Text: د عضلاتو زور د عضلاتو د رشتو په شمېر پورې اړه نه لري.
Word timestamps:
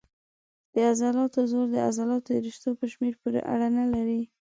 د 0.73 0.75
عضلاتو 0.89 1.39
زور 1.51 1.67
د 1.71 1.77
عضلاتو 1.87 2.29
د 2.35 2.37
رشتو 2.45 2.69
په 2.79 2.85
شمېر 2.93 3.13
پورې 3.21 3.39
اړه 3.53 3.67
نه 3.77 3.85
لري. 3.93 4.21